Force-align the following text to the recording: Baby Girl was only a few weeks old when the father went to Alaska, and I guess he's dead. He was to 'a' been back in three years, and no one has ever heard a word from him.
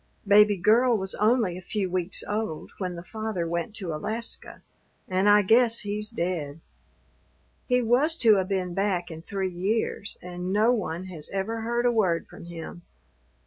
Baby 0.27 0.57
Girl 0.57 0.97
was 0.97 1.13
only 1.13 1.59
a 1.59 1.61
few 1.61 1.87
weeks 1.87 2.23
old 2.27 2.71
when 2.79 2.95
the 2.95 3.03
father 3.03 3.47
went 3.47 3.75
to 3.75 3.93
Alaska, 3.93 4.63
and 5.07 5.29
I 5.29 5.43
guess 5.43 5.81
he's 5.81 6.09
dead. 6.09 6.59
He 7.67 7.83
was 7.83 8.17
to 8.17 8.39
'a' 8.39 8.45
been 8.45 8.73
back 8.73 9.11
in 9.11 9.21
three 9.21 9.53
years, 9.53 10.17
and 10.19 10.51
no 10.51 10.71
one 10.71 11.03
has 11.03 11.29
ever 11.31 11.61
heard 11.61 11.85
a 11.85 11.91
word 11.91 12.25
from 12.27 12.45
him. 12.45 12.81